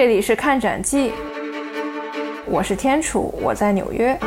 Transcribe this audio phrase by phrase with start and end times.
[0.00, 1.12] 这里是看展记，
[2.46, 4.18] 我是天楚，我在纽约。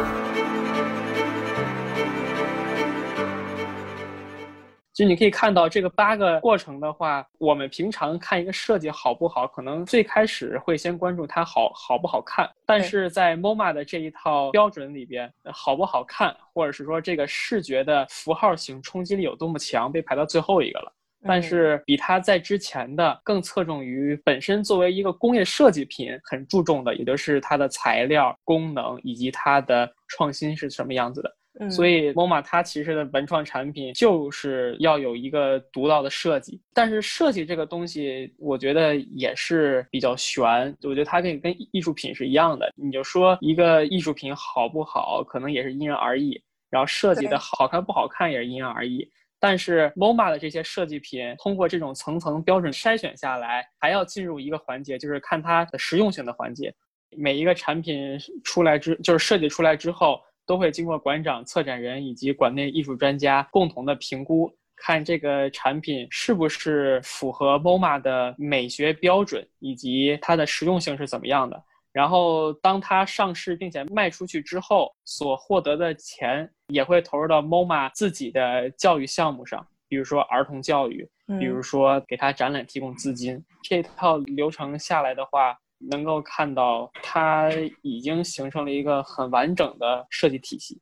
[4.93, 12.47] 就你可以看到这个八个过程的话，我们平常看一个设计好不好，可能最开始会先关注它好好不好看。
[12.67, 20.93] 但是在 MoMA 的这一套标准里边，好不好看，或者是说这个视觉的符号型冲击力有多么强，被排到最后一个了。
[21.25, 31.35] 但是比它在之前的更侧重于本身作为一个工业设计品很注重的，也就是它的材料、功能以及它的创新是什么样子的。
[31.69, 36.59] 所以，MoMA 它其实的文创产品就是要有一个独到的设计。
[36.73, 40.43] 但是设计这个东西，我觉得也是比较悬。
[40.81, 42.73] 我觉得它可以跟艺术品是一样的。
[42.75, 46.41] 你就说一个艺术品好不好，可能也是因人而异。
[46.71, 49.07] 然后设计的好看不好看也是因人而异。
[49.43, 56.73] 但是 MoMA 的这些设计品，通过这种层层标准筛选下来，还要进入一个环节，就是看它的实用性的环节。
[57.09, 60.21] 每一个产品出来之，就是设计出来之后。
[60.45, 71.63] 都会经过馆长、策展人以及馆内艺术专家共同的评估，看这个产品是不是符合 MoMA 的美学标准，以及它的实用性是怎么样的。
[71.93, 81.07] 然后，当它上市并且卖出去之后，所获得的钱也会投入到 MoMA 自己的教育项目上，比如说儿童教育，
[81.39, 83.41] 比如说给它展览提供资金。
[83.61, 85.57] 这套流程下来的话。
[85.91, 87.49] 能够看到，它
[87.81, 90.79] 已经形成了一个很完整的设计体系。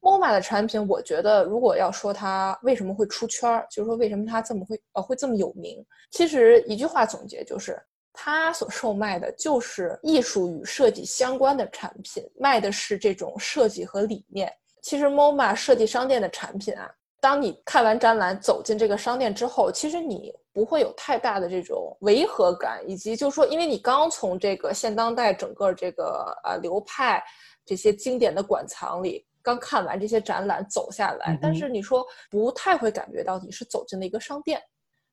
[0.00, 7.80] MoMA 的产品，我觉得如果要说它为什么会出圈儿，就是说为什么它这么会呃会这么有名，其实一句话总结就是，
[8.12, 14.52] 它所售卖的就是艺术与设计相关的产品，卖的是这种设计和理念。
[14.82, 20.32] 其实 MoMA 设计商店的产品啊，当你看完展览走进这个商店之后，其实你。
[20.56, 27.22] 不会有太大的这种违和感，以及就是说，因为你刚从这个现当代整个这个呃流派
[27.66, 34.60] 这些经典的馆藏里刚看完这些展览走下来，但是你说不太会感觉到你是走进了一个商店，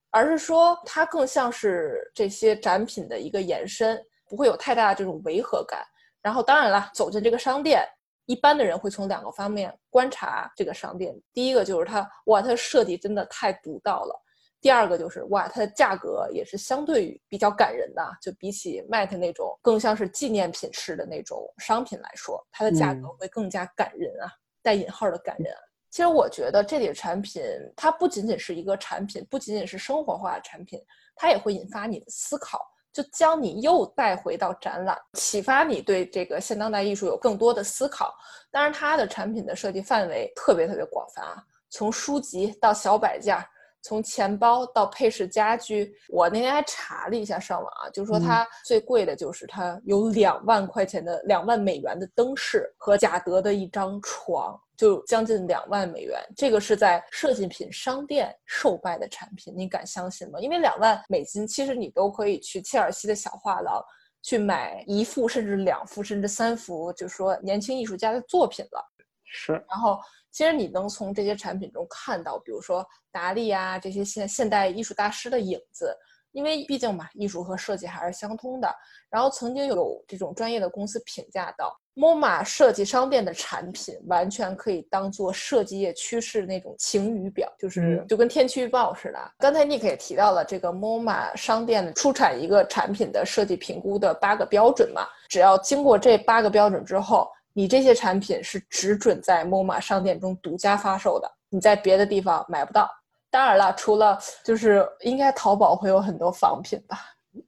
[0.10, 5.86] 而是说它更像是这些展品的一个延伸，不会有太大的这种违和感。
[6.20, 7.88] 然后当然了，走进这个商店，
[8.26, 14.20] 一般的人会从两个方面观察这个商店，第一个就是它哇，它的设计真的太独到了。
[14.64, 24.32] 第二个就是哇，它的价格也是相对于比较感人的，就比起 Mate 那种更像是纪念品式的那种商品来说，它的价格会更加感人啊，
[24.62, 25.54] 带引号的感人。
[25.92, 27.44] 其实我觉得这里的产品，
[27.76, 30.82] 它不仅仅是一个产品，不仅仅是生活化的产品，
[31.14, 32.62] 它也会引发你的思考，
[32.94, 38.16] 就将你又带回到展览，启发你对这个现当代艺术有更多的思考。
[38.50, 43.38] 当然，它的产品的设计范围特别特别广泛啊，从书籍到小摆件。
[43.84, 56.18] 从钱包到配饰家居，我那天还查了一下上网啊，就是说它最贵的就是它有两万块钱的两万美元的灯饰和贾德的一张床，就将近两万美元。
[56.36, 60.40] 这个是在设计品商店售卖的产品，你敢相信吗？
[60.40, 63.84] 因为两万美金，其实你都可以去切尔西的小画廊
[64.22, 68.93] 去买一幅甚至两幅甚至三幅，就是说年轻艺术家的作品了。
[69.34, 70.00] 是，然后。
[70.36, 75.96] 其实你能从这些产品中看到，比如说达利啊这些现现代艺术大师的影子，
[76.32, 78.68] 因为毕竟嘛，艺术和设计还是相通的。
[79.12, 89.20] 然后曾经有这种专业的公司评价到，MoMA 设计商店的产品完全可以当做设计业趋势那种晴雨表，就是就跟天气预报似的。
[89.38, 97.30] 刚才 Nick 也提到了这个 MoMA 商店出产一个产品的设计评估的八个标准嘛，只要经过这八个标准之后。
[97.54, 102.90] 你这些产品是只准在 MoMA 商店中独家发售的，你在别的地方买不到。
[103.30, 106.98] 当然了，除了就是应该淘宝会有很多仿品吧？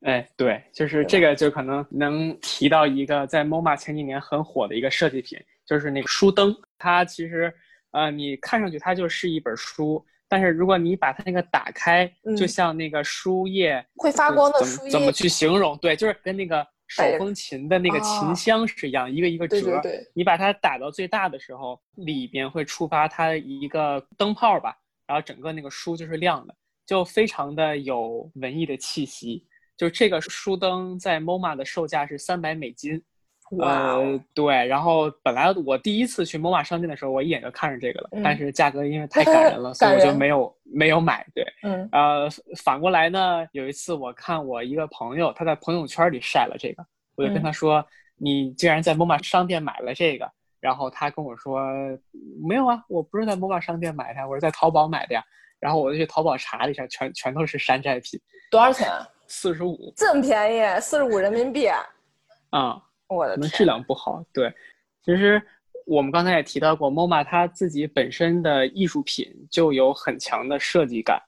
[0.03, 6.55] 哎，对，就是这个就可能能提到一个在 MoMA 前几年很火的一个设计品，就是那个书灯。
[6.77, 7.53] 它其实，
[7.91, 15.75] 呃，你看上去它就是一本书，但是如果你把它那个打开，就像那个书页会发光的书页，怎么去形容？
[15.79, 16.66] 对，就是跟那个。
[16.87, 19.82] 手风琴的那个琴箱是一样，一个一个折。
[20.14, 24.78] 你把它打到最大的时候，里边会触发它一个灯泡吧，
[25.08, 26.55] 然后整个那个书就是亮的，
[26.85, 29.46] 就非常的有文艺的气息。
[29.76, 33.03] 就这个书灯在 MoMA 的售价是三百美金。
[33.62, 41.26] 呃，对，然后本来我第一次去 MoMA 商店的时候，我一眼就看上这个了，但是价格因为 太感人了，所以我就没有没有买。
[41.34, 42.28] 对，嗯，呃，
[42.64, 47.86] 反过来呢，有一次我看我一个朋友他在朋友圈里晒了这个，我就跟他说
[48.18, 51.62] ：“你竟然在 MoMA 商店买了这个？”然后他跟我说
[52.47, 55.24] ：“没有啊，我不是在 MoMA 商店买的，我是在淘宝买的呀。”
[55.59, 58.20] 然后我就去淘宝查了一下，全全都是山寨品。
[58.52, 59.08] 多少钱啊？
[59.28, 61.80] 四十五，这么便宜，四十五人民币啊！
[62.52, 64.23] 啊，我的天，可能质量不好。
[64.34, 64.53] 对，
[65.03, 65.41] 其实
[65.85, 71.22] 我们刚才也提到过，MoMA 它自己本身的艺术品就有很强的设计感。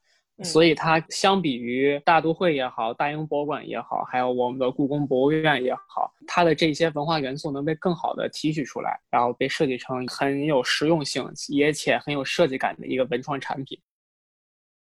[0.44, 13.80] 所以它相比于大都会也好，大英博物馆也好，还有我们的故宫博物院也好，它的这些文化元素能被更好的提取出来，然后被设计成很有实用性也且很有设计感的一个文创产品。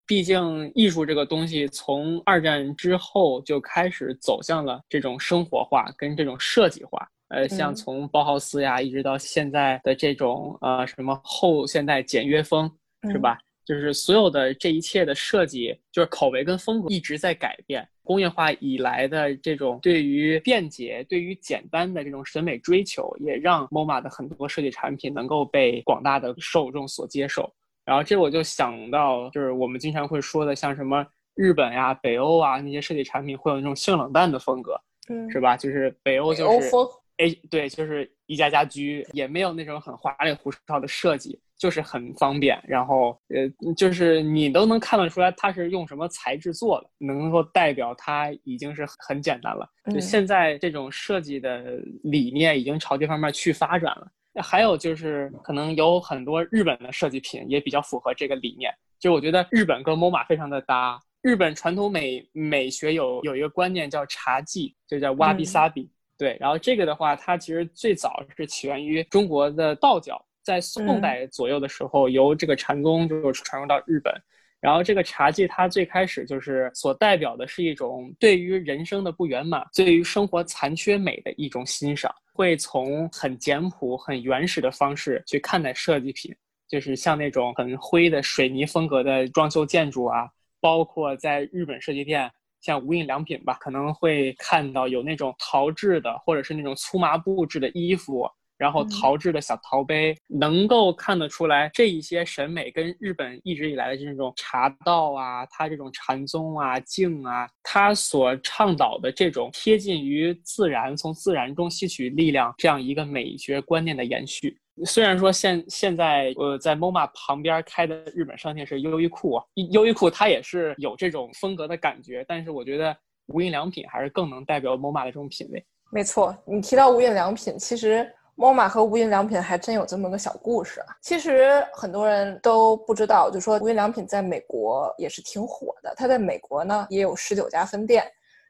[0.07, 12.72] 毕竟艺术这个东西从二战之后就开始走向了这种生活化跟这种设计化，呃，像从包豪斯呀，一直到现在的这种呃什么后现代简约风，
[13.12, 13.38] 是吧？
[13.66, 17.88] 就是所有的这一切的设计，就是口味跟风格一直在改变。
[18.04, 27.51] 工业化以来的这种对于便捷、对于简单的这种审美追求，也让 MoMA 的很多设计产品能够被广大的受众所接受。
[27.86, 31.06] 然后这我就想到，就是我们经常会说的，像什么
[31.36, 34.76] 日本呀、北欧啊那些设计产品会有那种性冷淡的风格，
[35.10, 35.56] 嗯，是吧？
[35.56, 36.70] 就是北欧就是，
[37.18, 41.40] 哎，对，就是宜家家居也没有那种很花里胡哨的设计。
[41.58, 49.66] 就是很方便，然后呃，就是你都能看得出来它是用什么材质做的，能够代表它已经是很简单了。
[49.90, 54.06] 就现在这种设计的理念已经朝这方面去发展了。
[54.42, 58.74] 还有就是可能有很多日本的设计品也比较符合这个理念。
[59.00, 61.00] 就我觉得日本跟 MoMA 非常的搭。
[61.22, 65.90] 日本传统美美学有有一个观念叫茶技，就叫哇比萨比。
[66.18, 70.24] 对，然后这个的话，它其实最早是起源于中国的道教。
[70.44, 74.14] 在宋代左右的时候，由这个禅宗就传入到日本，
[74.60, 86.36] 然后这个茶技它最开始就是所代表的是一种对于人生的不圆满、对于生活残缺美的一种欣赏，会从很简朴、很原始的方式去看待设计品，
[86.68, 90.30] 就是像那种很灰的水泥风格的装修建筑啊，
[90.60, 92.30] 包括在日本设计店，
[92.60, 98.30] 像无印良品吧，可能会看到有那种陶制的或者是那种粗麻布制的衣服。
[98.57, 114.58] 然后陶制的小陶杯，能够看得出来这一些审美跟日本一直以来的这种茶道啊，它这种禅宗啊、静啊，它所倡导的这种贴近于自然、从自然中吸取力量这样一个美学观念的延续。
[114.86, 119.42] 虽然说现现在呃在 MoMA 旁边开的日本商店是优衣库，
[119.72, 122.96] 优衣库它也是有这种风格的感觉，但是我觉得
[123.28, 125.66] 无印良品还是更能代表 MoMA 的这种品味。
[125.92, 128.10] 没错，你提到无印良品，其实。
[128.38, 130.88] MoMA 和无印良品还真有这么个小故事啊！
[131.02, 135.94] 其实很多人都不知道，就说无印良品在美国也是挺火的。
[135.96, 138.06] 它在美国呢也有十九家分店，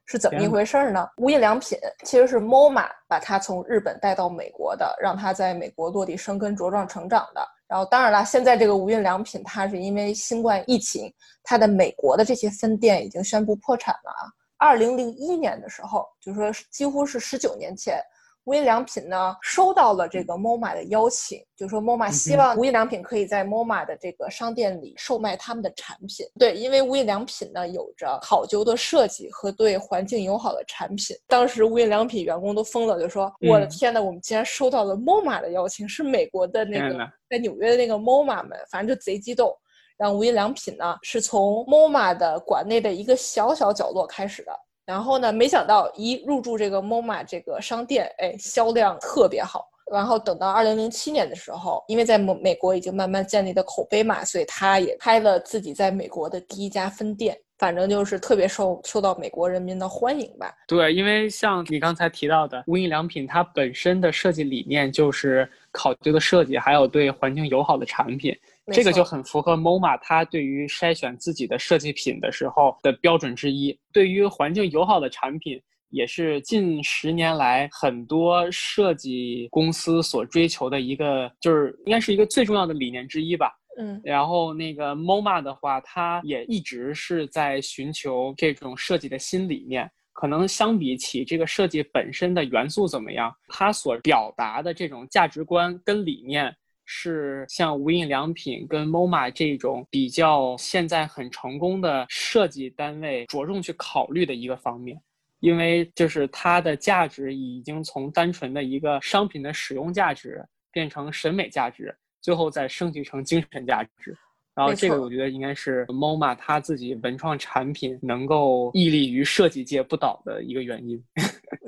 [0.08, 1.08] 是怎么一回事呢？
[1.18, 7.48] 无印良品其实是 MoMA 把它从日本带到美国的，让它在美国落地生根、茁壮成长的。
[7.68, 14.34] 然后当然了，现在这个无印良品它是因为新冠疫情，它的美国的这些分店已经宣布破产了啊。
[14.58, 18.02] 二零零一年的时候，就是说几乎是十九年前。
[18.46, 26.26] 无印良品呢收到了这个 MoMA 的邀请，就说 MoMA 希望无印良品可以在 MoMA 的这个商店里售卖他们的产品。
[26.38, 31.18] 对，因为无印良品呢有着考究的设计和对环境友好的产品。
[31.28, 39.52] 当时无印良品员工都疯了，就说：“我的天呐，我们竟然收到了 MoMA 的邀请，是美国的那个在纽约的那个 MoMA 们，反正就贼激动。”
[39.98, 44.52] 然后无印良品呢是从 MoMA 的馆内的一个小小角落开始的。
[44.86, 45.34] 然后呢？
[45.34, 49.68] 没想到一入驻这个 MoMA 这个商店，哎，销量特别好。
[49.92, 57.38] 然后等到二零零七年的时候，因为在美美国已经慢慢建立的口碑嘛，所以他也开了自己在美国的第一家分店。
[57.58, 60.54] 反正就是特别受受到美国人民的欢迎吧。
[60.68, 68.38] 对，因为像你刚才提到的无印良品，它本身的设计理念就是考究的设计，还有对环境友好的产品。
[68.74, 73.78] 这个就很符合 MoMA 它对于筛选自己的设计品的时候的标准之一。
[73.94, 83.54] 对于环境友好的产品，也是近十年来很多设计公司所追求的一个，就是应该是一个最重要的理念之一吧。
[83.78, 89.90] 嗯，然后那个 MoMA 的话，它也一直是在寻求这种设计的新理念。
[90.14, 96.56] 可能相比起这个设计本身的元素怎么样，它所表达的这种价值观跟理念。
[96.86, 105.00] 是像无印良品跟 MoMA 这种比较现在很成功的设计单位着重去考虑的一个方面，
[105.40, 114.16] 因为就是它的价值已经从单纯的一个商品的使用价值变成审美价值，最后再升级成精神价值。
[114.54, 121.04] 然后这个我觉得应该是 MoMA 它自己文创产品能够屹立于设计界不倒的一个原因。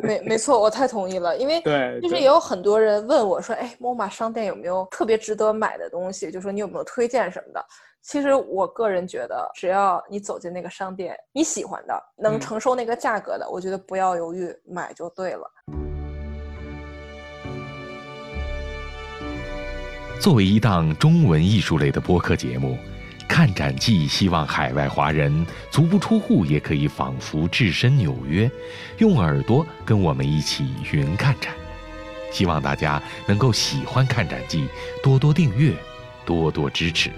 [0.01, 6.31] 没没错，我太同意了，因为对，就是也有很多人问我说，哎，MoMA 商店有没有特别值得买的东西？
[6.31, 7.65] 就说你有没有推荐什么的？
[8.01, 15.41] 其实我个人觉得，只要你走进那个商店，你喜欢的，能承受那个价格的，我觉得不要犹豫，买就对了。
[20.21, 22.69] 作为一档中文艺术类的播客节目，
[23.37, 28.49] 《看展记》希望海外华人足不出户也可以仿佛置身纽约，
[28.97, 31.53] 用耳朵跟我们一起云看展。
[32.31, 34.63] 希望大家能够喜欢《看展记》，
[35.03, 35.71] 多多订阅，
[36.25, 37.11] 多多支持。